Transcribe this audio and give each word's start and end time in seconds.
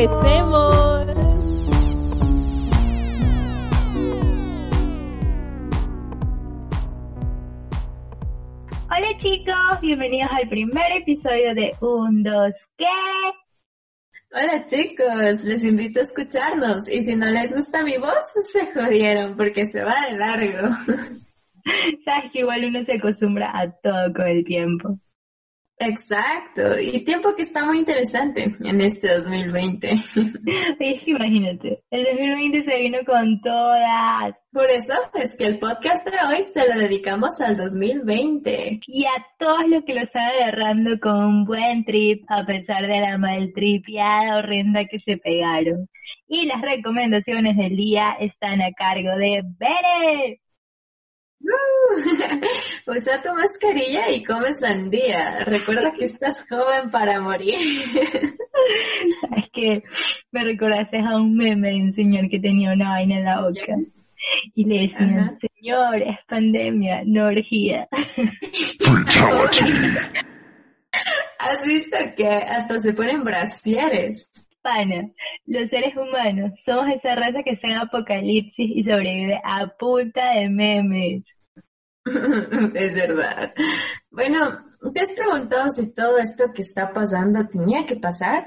Empecemos. 0.00 1.06
Hola 8.88 9.18
chicos, 9.18 9.80
bienvenidos 9.82 10.30
al 10.32 10.48
primer 10.48 10.92
episodio 10.92 11.54
de 11.54 11.74
Un, 11.82 12.22
Dos, 12.22 12.54
¿qué? 12.78 12.86
Hola 14.32 14.64
chicos, 14.64 15.44
les 15.44 15.62
invito 15.62 16.00
a 16.00 16.04
escucharnos 16.04 16.88
y 16.88 17.04
si 17.04 17.14
no 17.14 17.26
les 17.26 17.54
gusta 17.54 17.84
mi 17.84 17.98
voz, 17.98 18.24
se 18.50 18.72
jodieron 18.72 19.36
porque 19.36 19.66
se 19.66 19.82
va 19.84 19.96
de 20.08 20.16
largo. 20.16 20.68
Sabes 22.06 22.32
que 22.32 22.38
igual 22.38 22.64
uno 22.64 22.82
se 22.84 22.94
acostumbra 22.94 23.52
a 23.54 23.70
todo 23.70 24.14
con 24.14 24.26
el 24.26 24.44
tiempo. 24.46 24.98
Exacto, 25.82 26.78
y 26.78 27.02
tiempo 27.04 27.34
que 27.34 27.40
está 27.40 27.64
muy 27.64 27.78
interesante 27.78 28.54
en 28.60 28.80
este 28.82 29.16
2020. 29.16 29.88
Es 30.78 31.02
que 31.02 31.10
imagínate, 31.10 31.82
el 31.90 32.04
2020 32.04 32.62
se 32.62 32.76
vino 32.76 32.98
con 33.06 33.40
todas. 33.40 34.34
Por 34.52 34.68
eso 34.68 34.92
es 35.14 35.34
que 35.36 35.46
el 35.46 35.58
podcast 35.58 36.06
de 36.06 36.18
hoy 36.28 36.44
se 36.52 36.68
lo 36.68 36.78
dedicamos 36.78 37.30
al 37.40 37.56
2020. 37.56 38.80
Y 38.86 39.06
a 39.06 39.26
todos 39.38 39.66
los 39.68 39.82
que 39.86 39.94
lo 39.94 40.02
están 40.02 40.24
agarrando 40.24 41.00
con 41.00 41.24
un 41.24 41.44
buen 41.46 41.82
trip, 41.86 42.24
a 42.28 42.44
pesar 42.44 42.86
de 42.86 43.00
la 43.00 43.16
maltripiada 43.16 44.36
horrenda 44.36 44.84
que 44.84 44.98
se 44.98 45.16
pegaron. 45.16 45.88
Y 46.28 46.44
las 46.44 46.60
recomendaciones 46.60 47.56
del 47.56 47.74
día 47.76 48.16
están 48.20 48.60
a 48.60 48.70
cargo 48.72 49.16
de 49.16 49.42
Bere. 49.58 50.40
Uh, 52.86 52.92
usa 52.92 53.22
tu 53.22 53.34
mascarilla 53.34 54.10
y 54.10 54.22
come 54.22 54.52
sandía. 54.52 55.44
Recuerda 55.44 55.92
que 55.98 56.04
estás 56.04 56.36
joven 56.48 56.90
para 56.90 57.20
morir. 57.20 57.56
Es 59.36 59.48
que 59.52 59.82
me 60.32 60.44
recordaste 60.44 60.98
a 60.98 61.16
un 61.16 61.34
meme 61.34 61.70
de 61.70 61.82
un 61.82 61.92
señor 61.92 62.28
que 62.28 62.38
tenía 62.38 62.72
una 62.72 62.90
vaina 62.90 63.16
en 63.18 63.24
la 63.24 63.40
boca. 63.40 63.74
Y 64.54 64.64
le 64.64 64.82
decían, 64.82 65.18
Ajá. 65.18 65.32
señor, 65.40 66.02
es 66.02 66.18
pandemia, 66.28 67.02
no 67.06 67.26
orgía. 67.26 67.88
¿Has 71.38 71.64
visto 71.64 71.96
que 72.16 72.28
hasta 72.28 72.78
se 72.78 72.92
ponen 72.92 73.24
brasieres? 73.24 74.49
Pana, 74.62 75.10
los 75.46 75.70
seres 75.70 75.94
humanos 75.96 76.60
somos 76.62 76.90
esa 76.94 77.14
raza 77.14 77.42
que 77.42 77.52
está 77.52 77.68
en 77.68 77.78
apocalipsis 77.78 78.70
y 78.74 78.82
sobrevive 78.82 79.40
a 79.42 79.66
punta 79.78 80.34
de 80.34 80.48
memes. 80.48 81.24
es 82.04 82.94
verdad. 82.94 83.54
Bueno, 84.10 84.64
¿te 84.94 85.00
has 85.00 85.12
preguntado 85.12 85.70
si 85.70 85.94
todo 85.94 86.18
esto 86.18 86.52
que 86.54 86.62
está 86.62 86.92
pasando 86.92 87.46
tenía 87.48 87.86
que 87.86 87.96
pasar? 87.96 88.46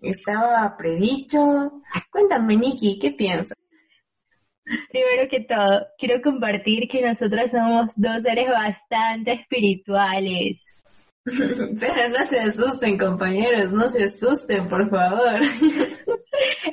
¿Estaba 0.00 0.74
predicho? 0.76 1.82
Cuéntame, 2.10 2.56
Nikki, 2.56 2.98
¿qué 2.98 3.12
piensas? 3.12 3.56
Primero 4.90 5.28
que 5.28 5.40
todo, 5.40 5.86
quiero 5.98 6.22
compartir 6.22 6.88
que 6.88 7.02
nosotros 7.02 7.50
somos 7.50 7.92
dos 7.96 8.22
seres 8.22 8.48
bastante 8.48 9.32
espirituales. 9.32 10.81
Pero 11.80 12.08
no 12.08 12.24
se 12.28 12.40
asusten, 12.40 12.98
compañeros, 12.98 13.72
no 13.72 13.88
se 13.88 14.04
asusten, 14.04 14.68
por 14.68 14.88
favor. 14.90 15.40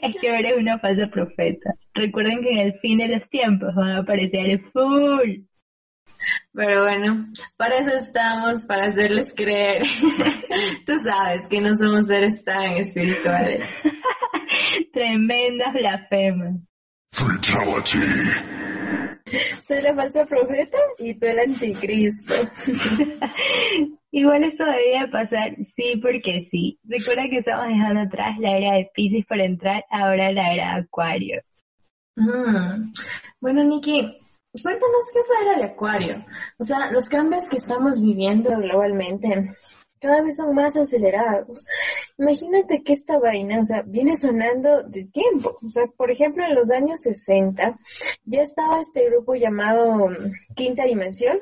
Es 0.02 0.16
que 0.20 0.28
eres 0.28 0.54
una 0.58 0.80
falsa 0.80 1.10
profeta. 1.12 1.74
Recuerden 1.94 2.42
que 2.42 2.50
en 2.50 2.60
el 2.60 2.80
fin 2.80 2.98
de 2.98 3.10
los 3.10 3.30
tiempos 3.30 3.76
van 3.76 3.90
a 3.90 4.00
aparecer 4.00 4.62
full. 4.72 5.44
Pero 6.54 6.84
bueno, 6.84 7.28
para 7.58 7.78
eso 7.78 7.92
estamos, 7.94 8.66
para 8.66 8.86
hacerles 8.86 9.28
creer. 9.36 9.84
Tú 10.86 10.94
sabes 11.04 11.48
que 11.50 11.62
no 11.62 11.76
somos 11.76 12.06
seres 12.06 12.44
tan 12.44 12.78
espirituales. 12.78 13.68
Tremendas 14.94 15.74
blasfemas. 15.74 16.56
Soy 19.66 19.82
la 19.82 19.94
falsa 19.94 20.26
profeta 20.26 20.78
y 20.98 21.14
tú 21.14 21.26
el 21.28 21.40
anticristo. 21.40 22.34
Igual 24.20 24.44
eso 24.44 24.66
debía 24.66 25.10
pasar, 25.10 25.56
sí, 25.64 25.96
porque 26.02 26.42
sí. 26.42 26.78
Recuerda 26.84 27.30
que 27.30 27.38
estamos 27.38 27.68
dejando 27.68 28.02
atrás 28.02 28.38
la 28.40 28.58
era 28.58 28.74
de 28.74 28.92
Pisces 28.94 29.26
para 29.26 29.46
entrar 29.46 29.86
ahora 29.90 30.28
a 30.28 30.34
la 30.34 30.54
era 30.54 30.76
de 30.76 30.82
Acuario. 30.82 31.42
Mm. 32.18 32.92
Bueno, 33.40 33.64
Nikki, 33.64 34.02
cuéntanos 34.62 35.06
qué 35.14 35.20
es 35.20 35.26
la 35.30 35.50
era 35.52 35.60
de 35.60 35.72
Acuario. 35.72 36.26
O 36.58 36.66
sea, 36.66 36.92
los 36.92 37.06
cambios 37.06 37.48
que 37.48 37.56
estamos 37.56 38.02
viviendo 38.02 38.50
globalmente 38.58 39.56
cada 40.02 40.22
vez 40.22 40.36
son 40.36 40.54
más 40.54 40.76
acelerados. 40.76 41.66
Imagínate 42.18 42.84
que 42.84 42.92
esta 42.92 43.20
vaina, 43.20 43.60
o 43.60 43.64
sea, 43.64 43.84
viene 43.84 44.18
sonando 44.18 44.84
de 44.84 45.06
tiempo. 45.06 45.60
O 45.66 45.70
sea, 45.70 45.86
por 45.96 46.12
ejemplo, 46.12 46.44
en 46.44 46.56
los 46.56 46.70
años 46.72 47.00
60 47.00 47.80
ya 48.26 48.42
estaba 48.42 48.82
este 48.82 49.10
grupo 49.10 49.36
llamado 49.36 50.10
Quinta 50.56 50.84
Dimensión 50.84 51.40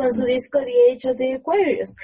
con 0.00 0.12
su 0.12 0.24
disco 0.24 0.60
The 0.60 0.92
Age 0.92 1.10
of 1.10 1.16
the 1.18 1.34
Aquarius, 1.34 1.94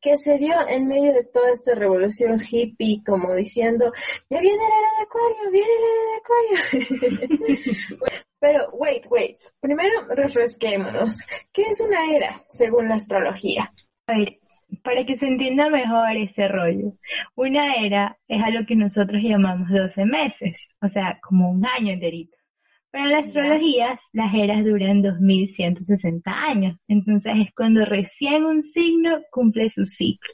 que 0.00 0.16
se 0.18 0.36
dio 0.36 0.54
en 0.68 0.86
medio 0.86 1.14
de 1.14 1.24
toda 1.24 1.52
esta 1.52 1.74
revolución 1.74 2.38
hippie, 2.38 3.02
como 3.04 3.34
diciendo, 3.34 3.92
ya 4.28 4.40
viene 4.40 4.58
la 4.58 4.78
era 4.78 4.90
de 4.98 5.02
Acuario, 5.04 5.50
viene 5.50 5.68
la 5.80 5.90
era 5.94 6.04
de 6.10 7.16
Acuario. 7.16 8.06
Pero, 8.38 8.68
wait, 8.74 9.06
wait, 9.08 9.38
primero 9.60 10.06
refresquémonos. 10.10 11.24
¿Qué 11.50 11.62
es 11.62 11.80
una 11.80 12.14
era, 12.14 12.44
según 12.48 12.88
la 12.88 12.96
astrología? 12.96 13.72
A 14.06 14.18
ver, 14.18 14.38
para 14.84 15.06
que 15.06 15.16
se 15.16 15.26
entienda 15.26 15.70
mejor 15.70 16.14
ese 16.16 16.46
rollo, 16.48 16.92
una 17.34 17.74
era 17.76 18.18
es 18.28 18.42
algo 18.42 18.66
que 18.66 18.76
nosotros 18.76 19.22
llamamos 19.22 19.70
12 19.70 20.04
meses, 20.04 20.68
o 20.82 20.88
sea, 20.88 21.18
como 21.22 21.50
un 21.50 21.64
año 21.64 21.94
enterito. 21.94 22.35
Pero 22.96 23.08
en 23.08 23.12
las 23.12 23.26
astrologías, 23.26 24.00
las 24.14 24.32
eras 24.32 24.64
duran 24.64 25.02
2160 25.02 26.30
años, 26.30 26.82
entonces 26.88 27.30
es 27.36 27.54
cuando 27.54 27.84
recién 27.84 28.46
un 28.46 28.62
signo 28.62 29.18
cumple 29.30 29.68
su 29.68 29.84
ciclo. 29.84 30.32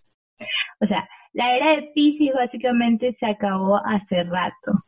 O 0.78 0.87
sea, 0.87 1.09
la 1.33 1.56
era 1.56 1.75
de 1.75 1.91
Pisces 1.93 2.33
básicamente 2.33 3.15
se 3.15 3.27
acabó 3.27 3.84
hace 3.84 4.23
rato. 4.23 4.84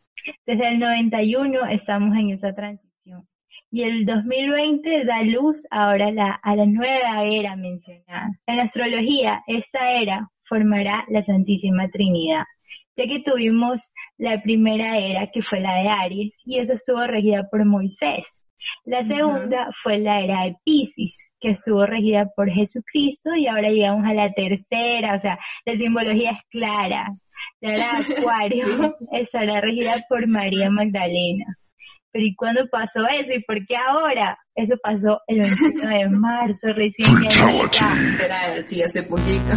Desde 0.46 0.68
el 0.68 0.78
91 0.78 1.66
estamos 1.66 2.16
en 2.16 2.30
esa 2.30 2.54
transición. 2.54 3.26
Y 3.72 3.82
el 3.82 4.06
2020 4.06 5.04
da 5.04 5.24
luz 5.24 5.66
ahora 5.72 6.06
a 6.06 6.12
la, 6.12 6.30
a 6.30 6.54
la 6.54 6.66
nueva 6.66 7.24
era 7.24 7.56
mencionada. 7.56 8.38
En 8.46 8.58
la 8.58 8.62
astrología, 8.62 9.42
esta 9.48 10.00
era 10.00 10.30
formará 10.44 11.04
la 11.08 11.24
Santísima 11.24 11.88
Trinidad, 11.88 12.44
ya 12.96 13.06
que 13.06 13.20
tuvimos 13.20 13.92
la 14.18 14.40
primera 14.42 14.98
era 14.98 15.30
que 15.32 15.42
fue 15.42 15.60
la 15.60 15.74
de 15.76 15.88
Aries 15.88 16.42
y 16.44 16.58
eso 16.58 16.74
estuvo 16.74 17.06
regida 17.06 17.48
por 17.50 17.64
Moisés. 17.64 18.40
La 18.84 19.04
segunda 19.04 19.68
fue 19.82 19.98
la 19.98 20.20
era 20.20 20.44
de 20.44 20.56
Pisces, 20.64 21.16
que 21.40 21.50
estuvo 21.50 21.84
regida 21.84 22.30
por 22.34 22.50
Jesucristo 22.50 23.34
y 23.34 23.46
ahora 23.46 23.70
llegamos 23.70 24.06
a 24.06 24.14
la 24.14 24.32
tercera, 24.32 25.14
o 25.14 25.18
sea, 25.18 25.38
la 25.66 25.76
simbología 25.76 26.30
es 26.32 26.38
clara. 26.50 27.08
La 27.60 27.74
era 27.74 28.00
de 28.00 28.14
Acuario 28.18 28.96
estará 29.12 29.60
regida 29.60 30.04
por 30.08 30.26
María 30.26 30.70
Magdalena. 30.70 31.56
Pero 32.10 32.24
¿y 32.26 32.34
cuándo 32.34 32.68
pasó 32.70 33.06
eso? 33.06 33.32
¿Y 33.34 33.42
por 33.42 33.66
qué 33.66 33.76
ahora? 33.76 34.38
Eso 34.56 34.76
pasó 34.82 35.20
el 35.26 35.40
21 35.40 35.88
de 35.88 36.08
marzo, 36.10 36.68
recién 36.76 37.08
ya. 37.24 37.92
Será, 38.16 38.66
sí, 38.66 38.82
hace 38.82 39.02
poquito. 39.02 39.50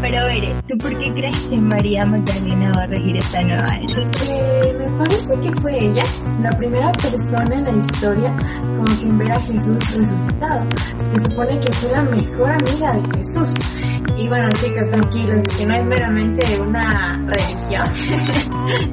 Pero 0.00 0.26
Bere, 0.26 0.60
¿tú 0.68 0.76
por 0.76 0.90
qué 0.98 1.12
crees 1.12 1.48
que 1.48 1.56
María 1.56 2.04
Magdalena 2.04 2.72
va 2.76 2.82
a 2.82 2.86
regir 2.86 3.16
esta 3.16 3.40
nueva 3.42 3.66
era? 3.66 4.00
Eh, 4.34 4.74
me 4.76 4.98
parece 4.98 5.40
que 5.40 5.62
fue 5.62 5.78
ella 5.78 6.02
la 6.42 6.50
primera 6.58 6.90
persona 7.00 7.54
en 7.54 7.64
la 7.64 7.76
historia 7.78 8.30
como 8.76 9.00
que 9.00 9.08
en 9.08 9.18
ver 9.18 9.32
a 9.32 9.42
Jesús 9.42 9.96
resucitado. 9.96 10.64
Se 11.06 11.18
supone 11.20 11.60
que 11.60 11.72
fue 11.72 11.90
la 11.92 12.02
mejor 12.02 12.50
amiga 12.50 12.92
de 12.92 13.16
Jesús. 13.16 13.54
Y 14.16 14.28
bueno, 14.28 14.46
chicas, 14.60 14.88
tranquilos, 14.90 15.42
que 15.56 15.66
no 15.66 15.74
es 15.76 15.86
meramente 15.86 16.42
una 16.60 17.14
religión. 17.28 17.84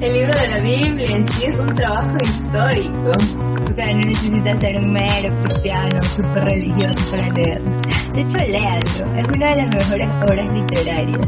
El 0.00 0.12
libro 0.12 0.34
de 0.38 0.48
la 0.48 0.60
Biblia 0.62 1.16
en 1.16 1.26
sí 1.36 1.46
es 1.46 1.54
un 1.58 1.70
trabajo 1.72 2.14
histórico. 2.22 3.10
O 3.70 3.74
sea, 3.74 3.86
no 3.86 4.00
necesitas 4.06 4.60
ser 4.60 4.76
un 4.84 4.92
cristiano, 5.40 6.00
súper 6.16 6.44
religioso 6.44 7.10
para 7.10 7.28
leerlo. 7.28 7.70
De 8.12 8.20
hecho, 8.20 8.36
léalo, 8.46 9.18
es 9.18 9.24
una 9.24 9.48
de 9.50 9.62
las 9.62 9.74
mejores 9.74 10.16
obras 10.28 10.52
literarias. 10.52 11.22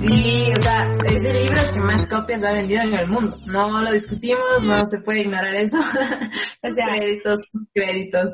Sí, 0.00 0.50
o 0.58 0.62
sea, 0.62 0.78
es 1.04 1.34
el 1.34 1.42
libro 1.42 1.60
que 1.74 1.80
más 1.80 2.06
copias 2.08 2.42
ha 2.42 2.52
vendido 2.52 2.82
en 2.82 2.94
el 2.94 3.06
mundo. 3.08 3.36
No 3.48 3.82
lo 3.82 3.92
discutimos, 3.92 4.64
no 4.64 4.74
se 4.86 4.98
puede 5.04 5.20
ignorar 5.20 5.54
eso. 5.56 5.76
Sus 6.62 6.74
sea- 6.74 6.86
créditos, 6.96 7.38
créditos. 7.74 8.30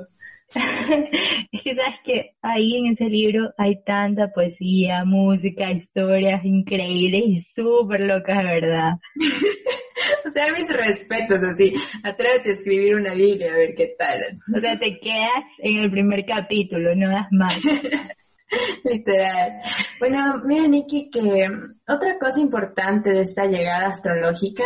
Es 0.55 1.63
que 1.63 1.75
sabes 1.75 1.95
que 2.05 2.31
ahí 2.43 2.77
en 2.77 2.87
ese 2.87 3.07
libro 3.07 3.51
hay 3.59 3.83
tanta 3.85 4.29
poesía, 4.33 5.05
música, 5.05 5.71
historias 5.73 6.45
increíbles 6.45 7.23
y 7.27 7.41
súper 7.43 8.01
locas, 8.01 8.43
verdad. 8.45 8.93
O 10.25 10.31
sea, 10.31 10.47
mis 10.53 10.69
respetos, 10.69 11.39
así. 11.43 11.75
Atrévete 12.03 12.51
a 12.51 12.53
escribir 12.53 12.97
una 12.97 13.15
Biblia 13.15 13.51
a 13.51 13.57
ver 13.57 13.75
qué 13.75 13.95
tal. 13.99 14.21
O 14.55 14.61
sea, 14.61 14.77
te 14.77 15.01
quedas 15.01 15.45
en 15.59 15.79
el 15.83 15.91
primer 15.91 16.25
capítulo, 16.27 16.95
no 16.95 17.09
das 17.09 17.27
más. 17.31 17.55
Literal. 18.85 19.61
Bueno, 19.99 20.43
mira, 20.45 20.69
Nikki, 20.69 21.11
que 21.11 21.49
otra 21.89 22.19
cosa 22.19 22.41
importante 22.41 23.11
de 23.11 23.21
esta 23.21 23.47
llegada 23.47 23.89
astrológica 23.89 24.65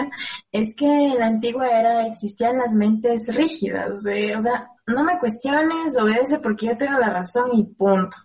es 0.52 0.74
que 0.76 0.86
en 0.86 1.18
la 1.18 1.26
antigua 1.26 1.68
era 1.68 2.06
existían 2.06 2.58
las 2.58 2.72
mentes 2.72 3.22
rígidas, 3.28 4.02
de, 4.02 4.36
o 4.36 4.40
sea, 4.40 4.68
no 4.86 5.04
me 5.04 5.18
cuestiones, 5.18 5.96
obedece 5.98 6.38
porque 6.40 6.66
yo 6.66 6.76
tengo 6.76 6.98
la 6.98 7.10
razón 7.10 7.50
y 7.54 7.64
punto. 7.64 8.16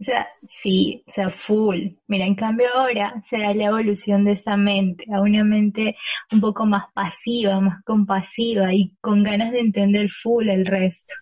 O 0.00 0.04
sea, 0.04 0.26
sí, 0.48 1.04
o 1.06 1.12
sea, 1.12 1.30
full. 1.30 1.78
Mira, 2.08 2.26
en 2.26 2.34
cambio 2.34 2.66
ahora 2.74 3.22
se 3.30 3.38
da 3.38 3.54
la 3.54 3.66
evolución 3.66 4.24
de 4.24 4.32
esa 4.32 4.56
mente 4.56 5.04
a 5.14 5.20
una 5.20 5.44
mente 5.44 5.96
un 6.32 6.40
poco 6.40 6.66
más 6.66 6.86
pasiva, 6.92 7.60
más 7.60 7.84
compasiva 7.84 8.74
y 8.74 8.96
con 9.00 9.22
ganas 9.22 9.52
de 9.52 9.60
entender 9.60 10.10
full 10.10 10.48
el 10.48 10.66
resto. 10.66 11.14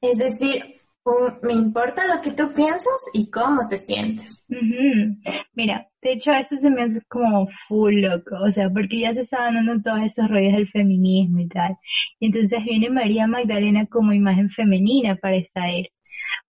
Es 0.00 0.16
decir, 0.16 0.77
me 1.42 1.52
importa 1.52 2.06
lo 2.06 2.20
que 2.20 2.32
tú 2.32 2.52
piensas 2.54 3.00
y 3.12 3.30
cómo 3.30 3.66
te 3.68 3.76
sientes. 3.76 4.46
Mira, 5.54 5.88
de 6.02 6.12
hecho 6.12 6.32
eso 6.32 6.56
se 6.56 6.70
me 6.70 6.82
hace 6.82 7.00
como 7.08 7.48
full 7.66 8.00
loco, 8.00 8.36
o 8.46 8.50
sea, 8.50 8.68
porque 8.70 9.00
ya 9.00 9.14
se 9.14 9.22
estaban 9.22 9.54
dando 9.54 9.82
todos 9.82 10.04
esos 10.04 10.28
rollos 10.28 10.52
del 10.52 10.68
feminismo 10.68 11.40
y 11.40 11.48
tal. 11.48 11.76
Y 12.20 12.26
entonces 12.26 12.62
viene 12.64 12.90
María 12.90 13.26
Magdalena 13.26 13.86
como 13.86 14.12
imagen 14.12 14.50
femenina 14.50 15.16
para 15.16 15.36
era. 15.36 15.88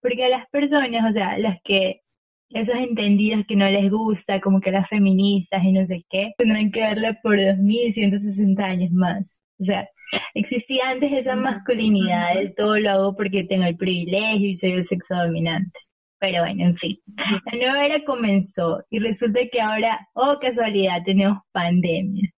Porque 0.02 0.26
a 0.26 0.30
las 0.30 0.50
personas, 0.50 1.06
o 1.08 1.12
sea, 1.12 1.38
las 1.38 1.60
que, 1.64 2.02
esos 2.50 2.76
entendidos 2.76 3.46
que 3.48 3.56
no 3.56 3.68
les 3.70 3.90
gusta, 3.92 4.42
como 4.42 4.60
que 4.62 4.72
las 4.72 4.90
feministas 4.90 5.64
y 5.64 5.72
no 5.72 5.86
sé 5.86 6.06
qué, 6.10 6.32
tendrán 6.38 6.72
que 6.72 6.82
verla 6.82 7.20
por 7.22 7.38
2160 7.38 8.64
años 8.64 8.92
más. 8.92 9.39
O 9.60 9.66
sea, 9.66 9.88
existía 10.34 10.90
antes 10.90 11.12
esa 11.12 11.36
masculinidad, 11.36 12.36
del 12.36 12.56
todo 12.56 12.80
lo 12.80 12.90
hago 12.90 13.16
porque 13.16 13.44
tengo 13.44 13.66
el 13.66 13.78
privilegio 13.78 14.50
y 14.50 14.56
soy 14.56 14.72
el 14.72 14.86
sexo 14.86 15.16
dominante. 15.16 15.80
Pero 16.20 16.42
bueno, 16.42 16.66
en 16.66 16.78
fin. 16.78 16.98
La 17.46 17.58
nueva 17.58 17.86
era 17.86 18.04
comenzó 18.04 18.84
y 18.90 19.00
resulta 19.00 19.40
que 19.52 19.62
ahora, 19.62 20.08
oh 20.14 20.38
casualidad, 20.40 21.02
tenemos 21.06 21.40
pandemia. 21.52 22.30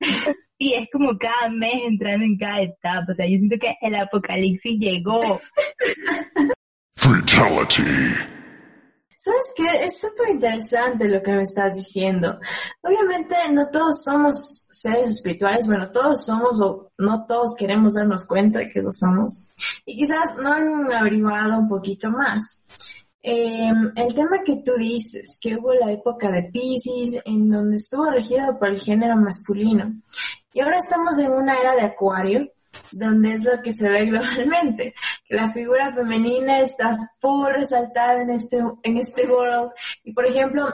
Y 0.57 0.75
es 0.75 0.88
como 0.91 1.18
cada 1.18 1.50
mes 1.50 1.73
entrando 1.88 2.23
en 2.23 2.38
cada 2.38 2.62
etapa. 2.62 3.07
O 3.09 3.13
sea, 3.15 3.25
yo 3.25 3.35
siento 3.35 3.57
que 3.57 3.74
el 3.81 3.95
apocalipsis 3.95 4.79
llegó. 4.79 5.41
Fatality. 6.95 8.40
¿Sabes 9.23 9.53
qué? 9.56 9.83
Es 9.85 10.00
súper 10.00 10.29
interesante 10.31 11.07
lo 11.07 11.21
que 11.21 11.31
me 11.31 11.44
estás 11.44 11.75
diciendo. 11.75 12.39
Obviamente 12.81 13.35
no 13.51 13.68
todos 13.69 14.03
somos 14.03 14.65
seres 14.71 15.09
espirituales, 15.09 15.68
bueno, 15.68 15.91
todos 15.91 16.25
somos 16.25 16.59
o 16.59 16.91
no 16.97 17.27
todos 17.27 17.53
queremos 17.56 17.94
darnos 17.94 18.25
cuenta 18.25 18.57
de 18.57 18.69
que 18.69 18.81
lo 18.81 18.89
somos. 18.91 19.47
Y 19.85 19.95
quizás 19.95 20.35
no 20.41 20.51
han 20.51 20.91
averiguado 20.91 21.59
un 21.59 21.68
poquito 21.68 22.09
más. 22.09 22.65
Em, 23.21 23.91
el 23.95 24.15
tema 24.15 24.41
que 24.44 24.63
tú 24.65 24.71
dices, 24.79 25.38
que 25.39 25.56
hubo 25.56 25.71
la 25.75 25.91
época 25.91 26.31
de 26.31 26.50
Pisces, 26.51 27.21
en 27.24 27.47
donde 27.47 27.75
estuvo 27.75 28.09
regido 28.09 28.57
por 28.57 28.69
el 28.69 28.81
género 28.81 29.17
masculino, 29.17 29.94
y 30.51 30.62
ahora 30.62 30.77
estamos 30.77 31.19
en 31.19 31.29
una 31.29 31.53
era 31.59 31.75
de 31.75 31.83
Acuario, 31.83 32.51
donde 32.91 33.35
es 33.35 33.44
lo 33.44 33.62
que 33.62 33.71
se 33.71 33.88
ve 33.88 34.06
globalmente, 34.06 34.95
la 35.31 35.51
figura 35.54 35.94
femenina 35.94 36.60
está 36.60 36.98
full 37.19 37.48
resaltada 37.48 38.22
en 38.22 38.31
este, 38.31 38.57
en 38.83 38.98
este 38.98 39.28
world. 39.28 39.72
Y 40.04 40.13
por 40.13 40.25
ejemplo, 40.25 40.68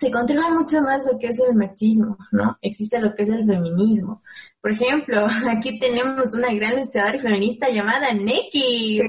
se 0.00 0.10
controla 0.10 0.50
mucho 0.50 0.80
más 0.80 1.02
lo 1.10 1.18
que 1.18 1.28
es 1.28 1.38
el 1.38 1.54
machismo, 1.54 2.16
¿no? 2.32 2.56
Existe 2.62 2.98
lo 2.98 3.14
que 3.14 3.22
es 3.22 3.28
el 3.28 3.46
feminismo. 3.46 4.22
Por 4.60 4.72
ejemplo, 4.72 5.26
aquí 5.50 5.78
tenemos 5.78 6.34
una 6.36 6.52
gran 6.54 6.74
ilustradora 6.74 7.18
feminista 7.18 7.68
llamada 7.68 8.12
Neki. 8.12 9.02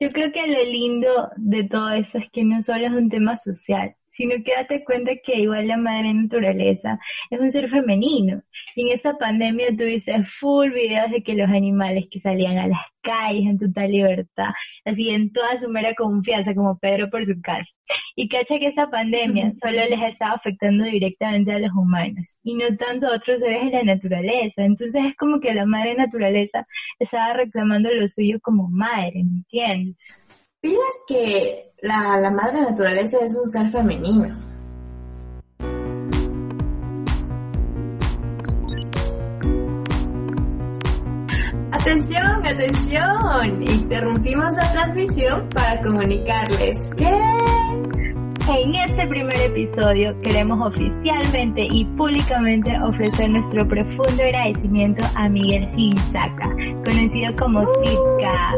Yo 0.00 0.10
creo 0.10 0.32
que 0.32 0.46
lo 0.46 0.64
lindo 0.64 1.30
de 1.36 1.64
todo 1.64 1.90
eso 1.90 2.18
es 2.18 2.30
que 2.32 2.44
no 2.44 2.62
solo 2.62 2.86
es 2.86 2.92
un 2.92 3.08
tema 3.08 3.36
social, 3.36 3.94
sino 4.12 4.34
que 4.44 4.52
date 4.54 4.84
cuenta 4.84 5.12
que 5.24 5.40
igual 5.40 5.66
la 5.68 5.76
madre 5.78 6.12
naturaleza 6.12 6.98
es 7.30 7.40
un 7.40 7.50
ser 7.50 7.68
femenino. 7.70 8.42
Y 8.76 8.88
en 8.88 8.94
esa 8.94 9.14
pandemia 9.14 9.68
tuviste 9.76 10.22
full 10.24 10.70
videos 10.70 11.10
de 11.10 11.22
que 11.22 11.34
los 11.34 11.48
animales 11.48 12.06
que 12.10 12.20
salían 12.20 12.58
a 12.58 12.68
las 12.68 12.80
calles 13.02 13.46
en 13.46 13.58
total 13.58 13.90
libertad, 13.90 14.50
así 14.84 15.10
en 15.10 15.32
toda 15.32 15.58
su 15.58 15.68
mera 15.68 15.94
confianza, 15.94 16.54
como 16.54 16.78
Pedro 16.78 17.10
por 17.10 17.26
su 17.26 17.40
casa. 17.40 17.70
Y 18.14 18.28
cacha 18.28 18.58
que 18.58 18.68
esa 18.68 18.90
pandemia 18.90 19.52
solo 19.60 19.78
les 19.88 20.00
estaba 20.12 20.34
afectando 20.34 20.84
directamente 20.84 21.52
a 21.52 21.58
los 21.58 21.72
humanos 21.72 22.36
y 22.42 22.54
no 22.54 22.76
tanto 22.76 23.08
a 23.08 23.16
otros 23.16 23.40
seres 23.40 23.64
de 23.64 23.78
la 23.78 23.94
naturaleza. 23.94 24.64
Entonces 24.64 25.02
es 25.04 25.16
como 25.16 25.40
que 25.40 25.54
la 25.54 25.66
madre 25.66 25.94
naturaleza 25.94 26.66
estaba 26.98 27.32
reclamando 27.32 27.90
lo 27.90 28.06
suyo 28.08 28.38
como 28.40 28.68
madre, 28.68 29.24
¿me 29.24 29.38
entiendes? 29.38 29.96
Pilas 30.62 30.96
que 31.08 31.72
la, 31.82 32.20
la 32.20 32.30
madre 32.30 32.60
naturaleza 32.60 33.18
es 33.18 33.32
un 33.36 33.44
ser 33.48 33.68
femenino. 33.72 34.28
Atención, 41.72 42.46
atención. 42.46 43.60
Interrumpimos 43.60 44.52
la 44.52 44.72
transmisión 44.72 45.48
para 45.48 45.82
comunicarles 45.82 46.76
que 46.96 47.10
en 48.48 48.74
este 48.88 49.06
primer 49.08 49.36
episodio 49.38 50.16
queremos 50.20 50.64
oficialmente 50.64 51.66
y 51.72 51.84
públicamente 51.96 52.70
ofrecer 52.84 53.30
nuestro 53.30 53.66
profundo 53.66 54.22
agradecimiento 54.22 55.02
a 55.16 55.28
Miguel 55.28 55.66
Sinsaca, 55.70 56.51
conocido 56.82 57.34
como 57.38 57.60
Sitka, 57.60 58.54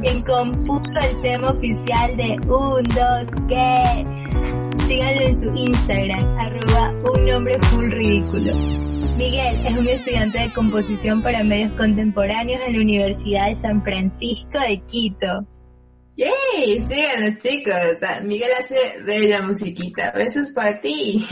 quien 0.00 0.22
compuso 0.22 0.98
el 1.00 1.20
tema 1.20 1.50
oficial 1.50 2.16
de 2.16 2.36
Un, 2.46 2.82
Dos, 2.84 3.46
Que. 3.48 4.84
Síganlo 4.86 5.22
en 5.22 5.40
su 5.40 5.54
Instagram, 5.54 6.28
arroba 6.38 6.90
un 7.14 7.24
nombre 7.24 7.58
full 7.60 7.90
ridículo. 7.90 8.52
Miguel 9.16 9.54
es 9.66 9.78
un 9.78 9.88
estudiante 9.88 10.38
de 10.40 10.52
composición 10.52 11.22
para 11.22 11.44
medios 11.44 11.72
contemporáneos 11.74 12.60
en 12.66 12.74
la 12.74 12.80
Universidad 12.80 13.48
de 13.48 13.56
San 13.56 13.82
Francisco 13.82 14.58
de 14.58 14.82
Quito. 14.86 15.46
¡Yay! 16.16 16.80
Síganos 16.88 17.38
chicos. 17.38 17.74
Miguel 18.22 18.50
hace 18.62 19.02
bella 19.04 19.42
musiquita. 19.42 20.12
Besos 20.14 20.50
para 20.50 20.80
ti. 20.80 21.24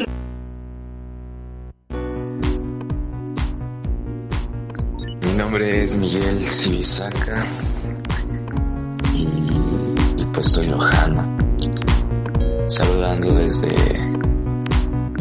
Mi 5.33 5.39
nombre 5.39 5.81
es 5.81 5.97
Miguel 5.97 6.39
Sibisaca 6.39 7.43
y, 9.15 10.27
pues 10.27 10.53
soy 10.53 10.67
lojano. 10.67 11.23
Saludando 12.67 13.33
desde 13.37 13.73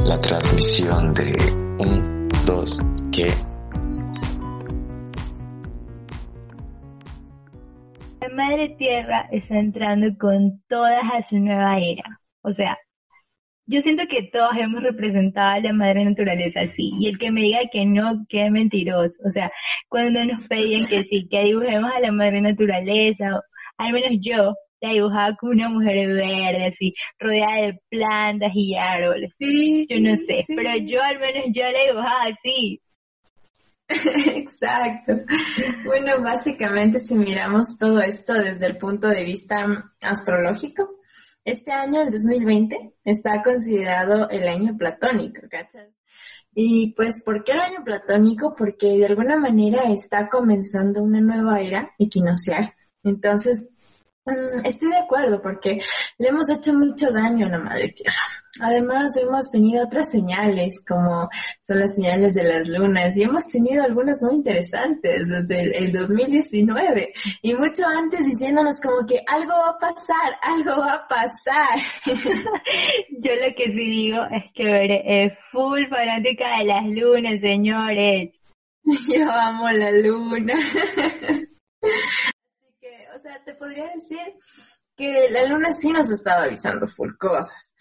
la 0.04 0.20
transmisión 0.20 1.14
de 1.14 1.34
un, 1.80 2.28
dos, 2.46 2.82
que 3.14 3.32
Madre 8.36 8.76
Tierra 8.78 9.30
está 9.32 9.60
entrando 9.60 10.08
con 10.20 10.62
todas 10.68 11.04
a 11.14 11.24
su 11.24 11.40
nueva 11.40 11.80
era. 11.80 12.20
O 12.42 12.52
sea, 12.52 12.78
yo 13.72 13.82
siento 13.82 14.04
que 14.10 14.24
todos 14.24 14.52
hemos 14.60 14.84
representado 14.84 15.52
a 15.52 15.60
la 15.62 15.72
madre 15.72 16.04
naturaleza 16.04 16.60
así. 16.62 16.92
Y 17.00 17.08
el 17.08 17.18
que 17.18 17.32
me 17.32 17.42
diga 17.42 17.60
que 17.72 17.86
no, 17.86 18.26
que 18.28 18.46
es 18.46 18.52
mentiroso. 18.52 19.24
O 19.26 19.32
sea, 19.32 19.50
cuando 19.88 20.24
nos 20.26 20.46
pedían 20.50 20.88
que 20.88 21.06
sí, 21.06 21.28
que 21.30 21.46
dibujemos 21.46 21.90
a 21.96 22.02
la 22.02 22.12
madre 22.12 22.42
naturaleza, 22.42 23.42
al 23.78 23.94
menos 23.94 24.20
yo 24.20 24.56
la 24.82 24.90
dibujaba 24.90 25.36
como 25.38 25.54
una 25.54 25.70
mujer 25.70 26.08
verde, 26.08 26.66
así, 26.66 26.92
rodeada 27.18 27.68
de 27.68 27.80
plantas 27.90 28.52
y 28.54 28.76
árboles. 28.76 29.32
Sí. 29.36 29.88
Yo 29.90 30.02
no 30.02 30.18
sé, 30.18 30.44
pero 30.48 30.76
yo 30.86 31.02
al 31.02 31.20
menos 31.20 31.46
yo 31.54 31.64
la 31.64 31.86
dibujaba 31.88 32.24
así. 32.26 32.82
Exacto. 34.36 35.14
Bueno, 35.86 36.22
básicamente 36.22 37.00
si 37.00 37.14
miramos 37.14 37.78
todo 37.78 38.02
esto 38.02 38.34
desde 38.34 38.66
el 38.66 38.78
punto 38.78 39.08
de 39.08 39.24
vista 39.24 39.66
astrológico, 40.02 40.90
este 41.44 41.72
año, 41.72 42.02
el 42.02 42.12
2020, 42.12 42.94
está 43.04 43.42
considerado 43.44 44.30
el 44.30 44.48
año 44.48 44.78
platónico, 44.78 45.42
¿cachas? 45.50 45.88
Y 46.54 46.94
pues, 46.96 47.22
¿por 47.24 47.44
qué 47.44 47.54
el 47.54 47.62
año 47.62 47.84
platónico? 47.84 48.56
Porque 48.56 48.98
de 48.98 49.06
alguna 49.06 49.38
manera 49.38 49.84
está 49.92 50.28
comenzando 50.28 51.02
una 51.02 51.22
nueva 51.22 51.62
era 51.62 51.92
equinoccial. 51.98 52.74
Entonces, 53.04 53.70
estoy 54.64 54.90
de 54.90 54.98
acuerdo 54.98 55.42
porque 55.42 55.80
le 56.18 56.28
hemos 56.28 56.50
hecho 56.50 56.74
mucho 56.74 57.12
daño 57.12 57.48
a 57.48 57.50
la 57.50 57.60
madre 57.60 57.90
tierra. 57.90 58.22
Además, 58.60 59.12
hemos 59.16 59.50
tenido 59.50 59.86
otras 59.86 60.12
señales, 60.12 60.74
como 60.86 61.30
son 61.62 61.80
las 61.80 61.96
señales 61.96 62.34
de 62.34 62.44
las 62.44 62.68
lunas, 62.68 63.16
y 63.16 63.24
hemos 63.24 63.46
tenido 63.46 63.84
algunas 63.84 64.22
muy 64.22 64.36
interesantes 64.36 65.28
desde 65.28 65.78
el, 65.78 65.92
2019, 65.94 67.14
y 67.42 67.54
mucho 67.54 67.86
antes 67.88 68.26
diciéndonos 68.26 68.76
como 68.84 69.06
que 69.08 69.22
algo 69.26 69.54
va 69.54 69.70
a 69.70 69.78
pasar, 69.78 70.34
algo 70.42 70.82
va 70.82 70.94
a 70.96 71.08
pasar. 71.08 71.80
Yo 73.20 73.32
lo 73.36 73.56
que 73.56 73.72
sí 73.72 73.86
digo 73.90 74.20
es 74.32 74.52
que 74.54 74.66
veré 74.66 75.26
es 75.26 75.34
full 75.52 75.88
fanática 75.90 76.58
de 76.58 76.66
las 76.66 76.92
lunas, 76.92 77.40
señores. 77.40 78.32
Yo 78.84 79.32
amo 79.32 79.70
la 79.72 79.92
luna. 79.92 80.54
te 83.52 83.58
podría 83.58 83.92
decir 83.94 84.36
que 84.96 85.30
la 85.30 85.46
luna 85.46 85.70
sí 85.80 85.90
nos 85.90 86.10
estaba 86.10 86.44
avisando 86.44 86.88
full 86.88 87.12
cosas. 87.18 87.76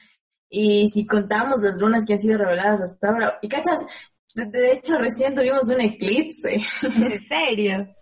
Y 0.49 0.89
si 0.89 1.07
contamos 1.07 1.61
las 1.63 1.79
lunas 1.79 2.05
que 2.05 2.15
han 2.15 2.19
sido 2.19 2.39
reveladas 2.39 2.81
hasta 2.83 3.09
ahora, 3.09 3.39
y 3.41 3.49
cachas, 3.49 3.81
de 4.35 4.73
hecho 4.73 4.99
recién 4.99 5.35
tuvimos 5.35 5.69
un 5.69 5.81
eclipse. 5.81 6.61
¿En 6.83 7.23
serio? 7.23 7.95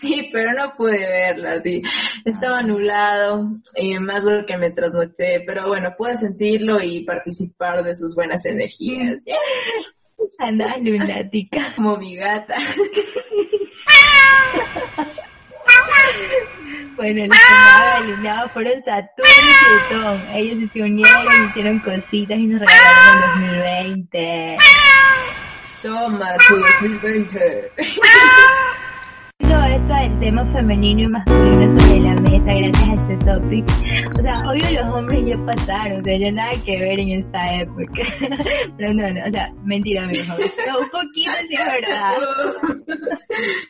Sí, 0.00 0.28
pero 0.32 0.52
no 0.52 0.74
pude 0.76 0.98
verla, 0.98 1.60
sí. 1.62 1.82
Estaba 2.24 2.62
nublado, 2.62 3.60
y 3.76 3.96
más 3.98 4.24
lo 4.24 4.44
que 4.44 4.56
me 4.56 4.72
trasnoché, 4.72 5.44
pero 5.46 5.68
bueno, 5.68 5.94
pude 5.96 6.16
sentirlo 6.16 6.82
y 6.82 7.04
participar 7.04 7.84
de 7.84 7.94
sus 7.94 8.14
buenas 8.14 8.44
energías. 8.44 9.24
Anda 10.38 10.76
lunática. 10.78 11.72
Como 11.76 11.96
mi 11.96 12.16
gata. 12.16 12.56
Bueno, 16.98 17.26
los 17.26 17.38
que 17.38 18.12
alineados 18.12 18.50
fueron 18.50 18.82
Saturno 18.82 19.24
y 19.24 19.88
Plutón. 19.88 20.20
Ellos 20.34 20.70
se 20.72 20.82
unieron, 20.82 21.48
hicieron 21.48 21.78
cositas 21.78 22.36
y 22.36 22.46
nos 22.46 22.60
regalaron 22.60 23.44
el 23.44 23.94
2020. 24.02 24.56
Toma 25.80 26.36
tu 26.48 26.56
2020. 26.80 27.72
Eso 29.88 29.96
del 29.96 30.20
tema 30.20 30.44
femenino 30.52 31.00
y 31.00 31.08
masculino 31.08 31.70
sobre 31.70 32.00
la 32.02 32.14
mesa 32.16 32.52
gracias 32.52 32.88
a 32.90 32.92
ese 32.92 33.16
topic. 33.24 33.64
O 34.18 34.20
sea, 34.20 34.42
obvio 34.46 34.82
los 34.82 34.94
hombres 34.94 35.26
ya 35.26 35.46
pasaron, 35.46 36.00
o 36.00 36.04
sea, 36.04 36.18
ya 36.18 36.30
nada 36.30 36.50
que 36.66 36.78
ver 36.78 37.00
en 37.00 37.08
esa 37.08 37.54
época. 37.54 38.02
Pero 38.76 38.92
no, 38.92 39.10
no, 39.10 39.26
o 39.26 39.30
sea, 39.30 39.50
mentira, 39.64 40.06
hijo. 40.12 40.34
No, 40.66 40.80
un 40.80 40.90
poquito 40.90 41.30
sí 41.48 41.54
es 41.54 41.64
verdad. 41.64 42.16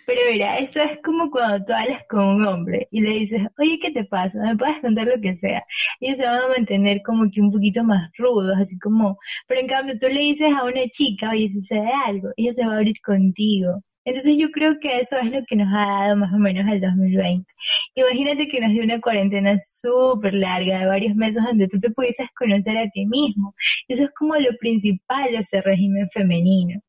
Pero 0.07 0.21
mira, 0.33 0.59
eso 0.59 0.83
es 0.83 0.99
como 1.05 1.31
cuando 1.31 1.65
tú 1.65 1.73
hablas 1.73 2.03
con 2.11 2.25
un 2.25 2.47
hombre 2.49 2.89
y 2.91 3.01
le 3.01 3.11
dices, 3.21 3.43
oye, 3.57 3.79
¿qué 3.81 3.93
te 3.93 4.03
pasa? 4.03 4.41
¿Me 4.43 4.57
puedes 4.57 4.81
contar 4.81 5.07
lo 5.07 5.21
que 5.21 5.37
sea? 5.37 5.63
Ellos 6.01 6.19
se 6.19 6.27
van 6.27 6.41
a 6.41 6.49
mantener 6.49 7.01
como 7.03 7.31
que 7.31 7.41
un 7.41 7.53
poquito 7.53 7.85
más 7.85 8.11
rudos, 8.19 8.57
así 8.61 8.77
como, 8.81 9.19
pero 9.47 9.61
en 9.61 9.69
cambio 9.69 9.97
tú 10.01 10.09
le 10.09 10.21
dices 10.21 10.49
a 10.53 10.65
una 10.65 10.85
chica, 10.91 11.31
oye, 11.31 11.49
sucede 11.49 11.89
algo, 12.07 12.31
ella 12.37 12.53
se 12.55 12.67
va 12.67 12.73
a 12.73 12.77
abrir 12.79 12.97
contigo. 13.07 13.85
Entonces 14.09 14.37
yo 14.38 14.50
creo 14.50 14.81
que 14.81 15.00
eso 15.00 15.19
es 15.19 15.31
lo 15.31 15.45
que 15.47 15.55
nos 15.55 15.69
ha 15.69 16.05
dado 16.05 16.17
más 16.17 16.33
o 16.33 16.38
menos 16.38 16.67
el 16.73 16.81
2020. 16.81 17.47
Imagínate 17.95 18.49
que 18.49 18.59
nos 18.59 18.73
dio 18.73 18.83
una 18.83 19.03
cuarentena 19.03 19.59
súper 19.59 20.33
larga 20.33 20.79
de 20.79 20.87
varios 20.87 21.15
meses 21.15 21.45
donde 21.45 21.69
tú 21.69 21.79
te 21.79 21.91
pudieses 21.91 22.27
conocer 22.35 22.79
a 22.79 22.88
ti 22.88 23.05
mismo. 23.05 23.55
Eso 23.87 24.05
es 24.05 24.11
como 24.19 24.35
lo 24.37 24.57
principal 24.59 25.31
de 25.31 25.38
ese 25.41 25.61
régimen 25.61 26.09
femenino. 26.11 26.81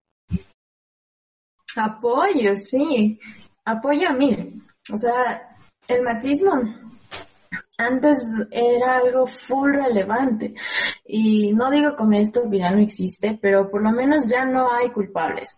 Apoyo, 1.75 2.55
sí. 2.55 3.19
Apoyo 3.65 4.07
a 4.07 4.13
mí. 4.13 4.29
O 4.93 4.97
sea, 4.97 5.41
el 5.89 6.01
machismo 6.03 6.53
antes 7.79 8.17
era 8.51 8.97
algo 8.97 9.25
full 9.25 9.73
relevante. 9.73 10.53
Y 11.05 11.53
no 11.53 11.71
digo 11.71 11.95
con 11.95 12.13
esto 12.13 12.41
que 12.49 12.59
ya 12.59 12.71
no 12.71 12.79
existe, 12.79 13.39
pero 13.41 13.69
por 13.71 13.81
lo 13.81 13.91
menos 13.91 14.29
ya 14.29 14.45
no 14.45 14.71
hay 14.71 14.89
culpables. 14.89 15.57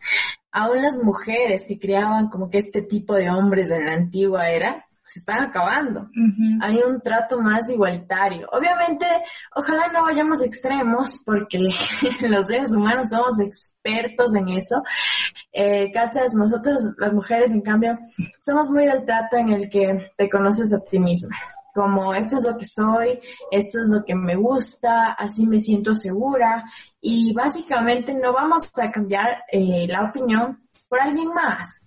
Aún 0.51 0.81
las 0.81 0.95
mujeres 1.01 1.63
que 1.67 1.79
criaban 1.79 2.29
como 2.29 2.49
que 2.49 2.59
este 2.59 2.81
tipo 2.81 3.15
de 3.15 3.29
hombres 3.29 3.69
en 3.69 3.85
la 3.85 3.93
antigua 3.93 4.49
era, 4.49 4.85
se 5.03 5.19
están 5.19 5.43
acabando. 5.43 6.07
Hay 6.61 6.77
un 6.77 7.01
trato 7.01 7.39
más 7.41 7.67
igualitario. 7.69 8.47
Obviamente, 8.51 9.05
ojalá 9.55 9.87
no 9.91 10.03
vayamos 10.03 10.41
extremos 10.43 11.21
porque 11.25 11.57
los 12.27 12.45
seres 12.45 12.69
humanos 12.71 13.09
somos 13.09 13.39
expertos 13.39 14.33
en 14.35 14.49
eso. 14.49 14.81
Eh, 15.51 15.91
¿Cachas? 15.91 16.33
Nosotros, 16.35 16.81
las 16.97 17.13
mujeres, 17.13 17.51
en 17.51 17.61
cambio, 17.61 17.97
somos 18.39 18.69
muy 18.69 18.85
del 18.85 19.03
trato 19.05 19.37
en 19.37 19.49
el 19.49 19.69
que 19.69 20.11
te 20.15 20.29
conoces 20.29 20.71
a 20.73 20.79
ti 20.89 20.99
misma. 20.99 21.35
Como 21.73 22.13
esto 22.13 22.37
es 22.37 22.43
lo 22.43 22.57
que 22.57 22.65
soy, 22.65 23.19
esto 23.51 23.79
es 23.79 23.89
lo 23.93 24.03
que 24.03 24.15
me 24.15 24.35
gusta, 24.35 25.13
así 25.13 25.45
me 25.45 25.59
siento 25.59 25.93
segura 25.93 26.65
y 26.99 27.33
básicamente 27.33 28.13
no 28.13 28.33
vamos 28.33 28.63
a 28.81 28.91
cambiar 28.91 29.43
eh, 29.51 29.87
la 29.87 30.05
opinión 30.09 30.59
por 30.89 30.99
alguien 30.99 31.29
más. 31.29 31.85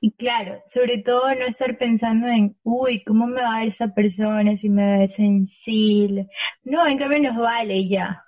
Y 0.00 0.12
claro, 0.12 0.62
sobre 0.66 1.02
todo 1.02 1.34
no 1.34 1.46
estar 1.46 1.76
pensando 1.76 2.26
en, 2.28 2.56
uy, 2.62 3.02
¿cómo 3.04 3.26
me 3.26 3.42
va 3.42 3.56
a 3.56 3.60
ver 3.60 3.68
esa 3.68 3.88
persona 3.88 4.56
si 4.56 4.68
me 4.68 4.98
ve 4.98 5.08
sensible? 5.08 6.28
No, 6.64 6.86
en 6.86 6.98
cambio 6.98 7.20
nos 7.20 7.36
vale 7.36 7.88
ya. 7.88 8.22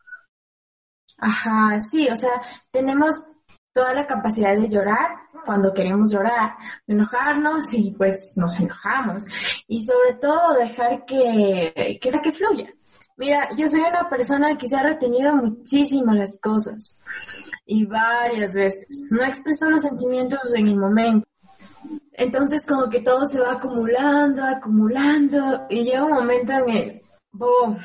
Ajá, 1.19 1.78
sí, 1.90 2.09
o 2.09 2.14
sea, 2.14 2.31
tenemos 2.71 3.14
toda 3.78 3.94
la 3.94 4.08
capacidad 4.08 4.56
de 4.56 4.68
llorar 4.68 5.06
cuando 5.44 5.73
queremos 5.73 6.11
llorar, 6.11 6.56
de 6.85 6.94
enojarnos 6.94 7.62
y 7.70 7.92
pues 7.92 8.32
nos 8.35 8.58
enojamos. 8.58 9.25
Y 9.68 9.87
sobre 9.87 10.18
todo 10.20 10.54
dejar 10.54 11.04
que, 11.04 11.99
que, 12.02 12.11
que 12.11 12.32
fluya. 12.32 12.75
Mira, 13.16 13.49
yo 13.56 13.68
soy 13.68 13.80
una 13.82 14.08
persona 14.11 14.58
que 14.58 14.66
se 14.66 14.76
ha 14.76 14.82
retenido 14.82 15.32
muchísimo 15.37 16.12
las 16.12 16.40
cosas 16.40 16.99
y 17.66 17.87
varias 17.87 18.50
veces. 18.56 19.06
No 19.12 19.23
expreso 19.25 19.70
los 19.70 19.82
sentimientos 19.82 20.52
en 20.56 20.66
el 20.66 20.76
momento. 20.76 21.28
Entonces 22.14 22.61
como 22.66 22.88
que 22.88 23.00
todo 23.00 23.25
se 23.26 23.38
va 23.38 23.52
acumulando, 23.52 24.42
acumulando 24.42 25.66
y 25.70 25.85
llega 25.85 26.04
un 26.04 26.14
momento 26.14 26.52
en 26.52 26.68
el 26.70 27.02
boom. 27.30 27.78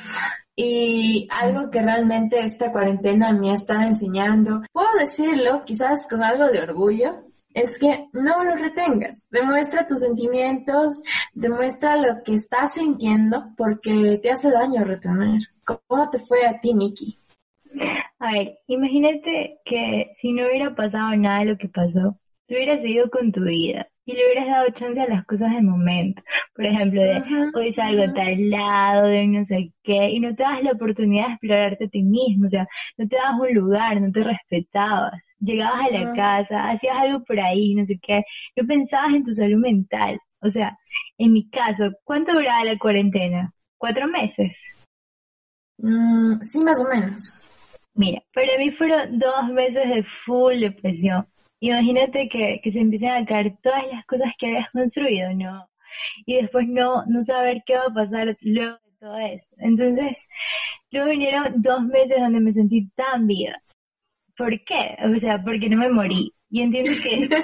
Y 0.55 1.27
algo 1.31 1.69
que 1.72 1.81
realmente 1.81 2.39
esta 2.39 2.72
cuarentena 2.72 3.33
me 3.33 3.51
ha 3.51 3.53
estado 3.53 3.81
enseñando, 3.81 4.62
puedo 4.72 4.88
decirlo 5.00 5.63
quizás 5.65 6.07
con 6.07 6.22
algo 6.24 6.48
de 6.48 6.62
orgullo, 6.62 7.24
es 7.53 7.72
que 7.79 8.07
no 8.13 8.43
lo 8.43 8.55
retengas. 8.55 9.27
Demuestra 9.31 9.86
tus 9.86 10.00
sentimientos, 10.00 11.01
demuestra 11.33 11.95
lo 11.95 12.24
que 12.24 12.36
estás 12.36 12.74
sintiendo 12.74 13.53
porque 13.57 14.19
te 14.22 14.31
hace 14.31 14.50
daño 14.50 14.83
retener. 14.83 15.41
¿Cómo 15.63 16.10
te 16.10 16.19
fue 16.19 16.45
a 16.45 16.60
ti, 16.60 16.74
Nikki? 16.74 17.17
A 18.19 18.31
ver, 18.31 18.60
imagínate 18.67 19.60
que 19.65 20.12
si 20.19 20.33
no 20.33 20.45
hubiera 20.45 20.75
pasado 20.75 21.15
nada 21.15 21.39
de 21.39 21.45
lo 21.45 21.57
que 21.57 21.67
pasó, 21.67 22.17
te 22.48 22.55
hubieras 22.55 22.81
seguido 22.81 23.10
con 23.10 23.31
tu 23.31 23.41
vida 23.41 23.88
y 24.05 24.13
le 24.13 24.25
hubieras 24.25 24.48
dado 24.48 24.69
chance 24.72 25.00
a 25.00 25.07
las 25.07 25.25
cosas 25.25 25.51
del 25.51 25.63
momento. 25.63 26.22
Por 26.55 26.65
ejemplo, 26.65 27.01
de 27.01 27.13
Ajá, 27.17 27.51
hoy 27.55 27.72
salgo 27.72 28.03
ajá. 28.03 28.13
tal 28.13 28.50
lado, 28.50 29.07
de 29.07 29.27
no 29.27 29.45
sé 29.45 29.72
qué, 29.83 30.10
y 30.10 30.19
no 30.19 30.36
te 30.36 30.43
das 30.43 30.63
la 30.63 30.72
oportunidad 30.72 31.27
de 31.27 31.33
explorarte 31.33 31.86
a 31.86 31.89
ti 31.89 32.03
mismo, 32.03 32.45
o 32.45 32.50
sea, 32.50 32.67
no 32.98 33.07
te 33.07 33.15
dabas 33.15 33.39
un 33.39 33.53
lugar, 33.53 34.01
no 34.01 34.12
te 34.12 34.24
respetabas. 34.24 35.22
Llegabas 35.39 35.88
a 35.88 35.91
la 35.91 36.13
casa, 36.13 36.69
hacías 36.69 36.95
algo 36.98 37.24
por 37.24 37.39
ahí, 37.39 37.75
no 37.75 37.86
sé 37.86 38.00
qué, 38.01 38.24
no 38.55 38.65
pensabas 38.65 39.13
en 39.13 39.24
tu 39.24 39.33
salud 39.33 39.60
mental. 39.60 40.19
O 40.41 40.50
sea, 40.50 40.77
en 41.17 41.33
mi 41.33 41.50
caso, 41.50 41.91
¿cuánto 42.03 42.33
duraba 42.33 42.63
la 42.65 42.77
cuarentena? 42.77 43.53
¿Cuatro 43.77 44.07
meses? 44.07 44.57
Mm, 45.77 46.41
sí, 46.41 46.60
más 46.60 46.79
o 46.79 46.88
menos. 46.88 47.39
Mira, 47.95 48.22
para 48.33 48.57
mí 48.57 48.72
fueron 48.72 49.19
dos 49.19 49.50
meses 49.50 49.88
de 49.88 50.03
full 50.03 50.60
depresión. 50.60 51.25
Imagínate 51.63 52.27
que, 52.27 52.60
que 52.62 52.74
se 52.74 52.82
empiezan 52.82 53.24
a 53.24 53.25
caer 53.25 53.55
todas 53.63 53.88
las 53.89 54.05
cosas 54.05 54.34
que 54.38 54.48
habías 54.48 54.70
construido, 54.72 55.34
¿no? 55.34 55.65
Y 56.25 56.41
después 56.41 56.67
no, 56.67 57.05
no 57.05 57.24
saber 57.24 57.63
qué 57.65 57.75
va 57.75 57.86
a 57.89 57.93
pasar 57.93 58.38
luego 58.41 58.75
de 58.84 58.91
todo 59.00 59.17
eso. 59.20 59.55
Entonces, 59.60 60.27
luego 60.91 61.12
vinieron 61.12 61.62
dos 61.62 61.82
meses 61.84 62.20
donde 62.20 62.41
me 62.41 62.51
sentí 62.51 62.89
tan 62.98 63.27
viva. 63.27 63.53
¿Por 64.36 64.62
qué? 64.65 64.98
O 65.05 65.17
sea, 65.20 65.41
porque 65.41 65.70
no 65.70 65.77
me 65.77 65.89
morí. 65.89 66.34
Y 66.50 66.63
entiendo 66.63 66.91
que... 67.01 67.29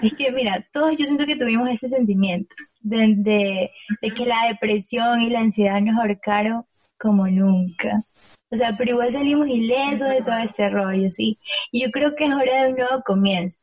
Es 0.06 0.14
que 0.14 0.30
mira, 0.30 0.64
todos 0.72 0.96
yo 0.96 1.06
siento 1.06 1.26
que 1.26 1.34
tuvimos 1.34 1.68
ese 1.70 1.88
sentimiento 1.88 2.54
de, 2.80 3.14
de, 3.16 3.72
de 4.00 4.10
que 4.12 4.24
la 4.24 4.46
depresión 4.46 5.20
y 5.20 5.30
la 5.30 5.40
ansiedad 5.40 5.80
nos 5.80 5.98
ahorcaron 5.98 6.62
como 6.96 7.26
nunca. 7.26 8.04
O 8.54 8.56
sea, 8.56 8.72
pero 8.78 8.92
igual 8.92 9.10
salimos 9.10 9.48
ilesos 9.48 10.08
de 10.08 10.22
todo 10.22 10.38
este 10.44 10.68
rollo, 10.68 11.10
¿sí? 11.10 11.36
Y 11.72 11.82
yo 11.82 11.90
creo 11.90 12.14
que 12.14 12.24
es 12.24 12.32
hora 12.32 12.62
de 12.62 12.70
un 12.70 12.76
nuevo 12.76 13.02
comienzo. 13.04 13.58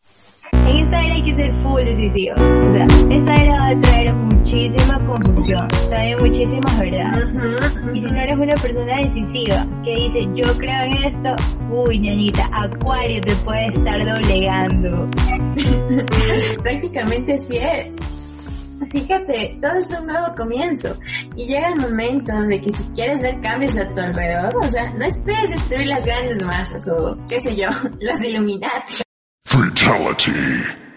En 0.52 0.86
esa 0.86 1.02
era 1.02 1.16
hay 1.16 1.24
que 1.24 1.34
ser 1.34 1.54
full 1.64 1.82
decisivos. 1.82 2.42
O 2.42 2.72
sea, 2.74 2.86
esa 3.10 3.36
era 3.36 3.56
va 3.56 3.68
a 3.70 3.80
traer 3.80 4.14
muchísima 4.14 5.00
confusión, 5.08 5.66
también 5.90 6.18
muchísima 6.20 6.78
verdad. 6.78 7.24
Ujú, 7.24 7.96
Y 7.96 8.02
si 8.02 8.12
no 8.12 8.20
eres 8.20 8.38
una 8.38 8.54
persona 8.56 8.98
decisiva 8.98 9.66
que 9.86 9.96
dice, 9.96 10.28
yo 10.36 10.58
creo 10.58 10.82
en 10.84 11.04
esto, 11.06 11.30
uy, 11.72 11.98
ñañita, 11.98 12.50
Acuario 12.52 13.22
te 13.22 13.36
puede 13.46 13.68
estar 13.68 14.06
doblegando. 14.06 15.08
Prácticamente 16.64 17.36
así 17.36 17.58
es. 17.58 18.21
Fíjate, 18.90 19.58
todo 19.62 19.74
es 19.74 20.00
un 20.00 20.08
nuevo 20.08 20.34
comienzo. 20.36 20.96
Y 21.36 21.48
llega 21.48 21.70
el 21.70 21.80
momento 21.80 22.34
de 22.48 22.62
que 22.62 22.72
si 22.72 22.84
quieres 22.92 23.22
ver 23.22 23.40
cambios 23.42 23.78
a 23.78 23.88
tu 23.88 24.02
alrededor, 24.02 24.56
o 24.58 24.70
sea, 24.70 24.90
no 24.92 25.06
esperes 25.06 25.50
destruir 25.50 25.88
las 25.88 26.04
grandes 26.04 26.44
masas 26.44 26.84
o, 26.88 27.16
qué 27.28 27.40
sé 27.40 27.56
yo, 27.56 27.70
las 28.00 28.28
Illuminati. 28.28 29.02
Fatality. 29.46 30.32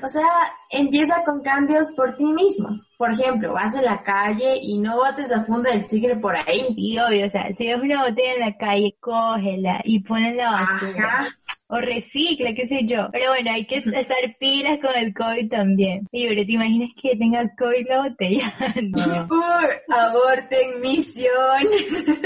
O 0.04 0.08
sea, 0.08 0.22
empieza 0.70 1.14
con 1.24 1.42
cambios 1.42 1.90
por 1.96 2.14
ti 2.14 2.24
mismo. 2.24 2.68
Por 2.98 3.10
ejemplo, 3.12 3.54
vas 3.54 3.74
a 3.74 3.80
la 3.80 4.02
calle 4.02 4.58
y 4.60 4.78
no 4.78 4.96
botes 4.96 5.28
la 5.30 5.44
funda 5.44 5.70
del 5.70 5.86
tigre 5.86 6.16
por 6.16 6.36
ahí. 6.36 6.66
Y 6.76 6.98
obvio, 6.98 7.26
o 7.26 7.30
sea, 7.30 7.50
si 7.56 7.66
ves 7.66 7.80
una 7.82 8.06
botella 8.06 8.34
en 8.34 8.40
la 8.40 8.56
calle, 8.58 8.94
cógela 9.00 9.80
y 9.84 10.00
ponla 10.00 10.28
en 10.28 10.36
la 10.36 10.50
basura. 10.50 11.08
Ajá. 11.08 11.28
O 11.68 11.78
recicla, 11.78 12.52
qué 12.54 12.66
sé 12.66 12.80
yo. 12.86 13.08
Pero 13.12 13.30
bueno, 13.30 13.50
hay 13.52 13.66
que 13.66 13.78
estar 13.78 14.16
pilas 14.38 14.78
con 14.80 14.94
el 14.96 15.14
COVID 15.14 15.48
también. 15.50 16.06
Y 16.12 16.26
pero 16.26 16.44
te 16.44 16.52
imaginas 16.52 16.90
que 17.00 17.16
tenga 17.16 17.50
COVID 17.58 17.88
la 17.88 18.02
botella. 18.02 18.54
no. 18.82 19.28
Por 19.28 19.96
aborten 19.96 20.80
misión. 20.80 21.64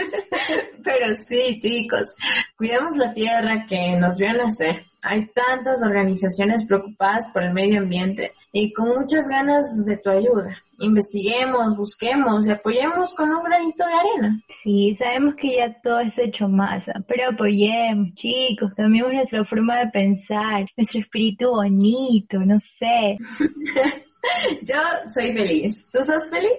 pero 0.84 1.14
sí, 1.26 1.58
chicos, 1.60 2.12
cuidemos 2.56 2.96
la 2.96 3.12
tierra 3.14 3.66
que 3.68 3.96
nos 3.96 4.16
vio 4.16 4.32
nacer. 4.32 4.84
Hay 5.10 5.26
tantas 5.28 5.82
organizaciones 5.82 6.66
preocupadas 6.66 7.30
por 7.32 7.42
el 7.42 7.54
medio 7.54 7.80
ambiente 7.80 8.32
y 8.52 8.74
con 8.74 8.90
muchas 8.90 9.26
ganas 9.26 9.64
de 9.86 9.96
tu 9.96 10.10
ayuda. 10.10 10.54
Investiguemos, 10.80 11.78
busquemos 11.78 12.46
y 12.46 12.50
apoyemos 12.50 13.14
con 13.14 13.30
un 13.30 13.42
granito 13.42 13.86
de 13.86 13.94
arena. 13.94 14.38
Sí, 14.62 14.94
sabemos 14.98 15.34
que 15.36 15.56
ya 15.56 15.74
todo 15.82 16.00
es 16.00 16.18
hecho 16.18 16.46
masa, 16.46 16.92
pero 17.08 17.30
apoyemos, 17.30 18.12
chicos, 18.16 18.70
cambiemos 18.76 19.14
nuestra 19.14 19.42
forma 19.46 19.78
de 19.78 19.86
pensar, 19.86 20.66
nuestro 20.76 21.00
espíritu 21.00 21.52
bonito, 21.52 22.38
no 22.40 22.60
sé. 22.60 23.16
Yo 24.62 24.76
soy 25.14 25.32
feliz. 25.32 25.90
¿Tú 25.90 26.04
sos 26.04 26.28
feliz? 26.28 26.52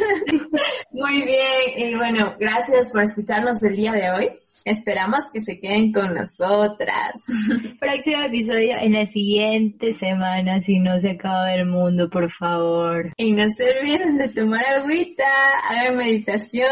Muy 0.92 1.22
bien. 1.24 1.90
Y 1.90 1.94
bueno, 1.94 2.34
gracias 2.38 2.90
por 2.90 3.02
escucharnos 3.02 3.62
el 3.62 3.76
día 3.76 3.92
de 3.92 4.10
hoy. 4.12 4.30
Esperamos 4.66 5.20
que 5.32 5.40
se 5.42 5.60
queden 5.60 5.92
con 5.92 6.12
nosotras. 6.12 7.12
Próximo 7.78 8.22
episodio 8.22 8.76
en 8.80 8.94
la 8.94 9.06
siguiente 9.06 9.94
semana, 9.94 10.60
si 10.60 10.80
no 10.80 10.98
se 10.98 11.10
acaba 11.10 11.54
el 11.54 11.66
mundo, 11.66 12.10
por 12.10 12.32
favor. 12.32 13.12
Y 13.16 13.30
no 13.30 13.44
se 13.56 13.62
olviden 13.62 14.18
de 14.18 14.28
tomar 14.30 14.66
agüita, 14.66 15.24
hagan 15.70 15.98
meditación. 15.98 16.66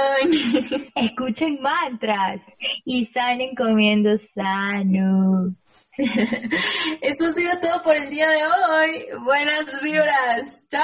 Escuchen 0.96 1.60
mantras 1.62 2.40
y 2.84 3.06
salen 3.06 3.54
comiendo 3.54 4.18
sano. 4.18 5.54
Esto 7.00 7.26
ha 7.26 7.32
sido 7.32 7.52
todo 7.62 7.80
por 7.84 7.96
el 7.96 8.10
día 8.10 8.26
de 8.26 8.42
hoy. 8.44 9.06
Buenas 9.24 9.66
vibras. 9.80 10.66
Chao. 10.68 10.82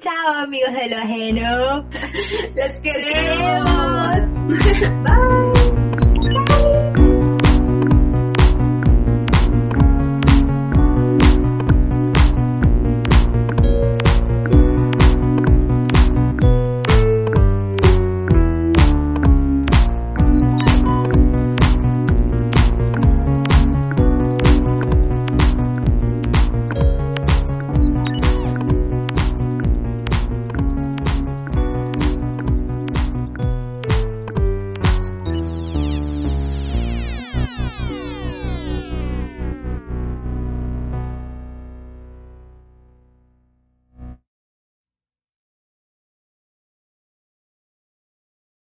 Chao 0.00 0.34
amigos 0.42 0.72
de 0.74 0.88
lo 0.88 0.96
ajeno. 0.96 1.88
Les 2.56 2.80
queremos. 2.80 3.68
Bye. 5.04 5.37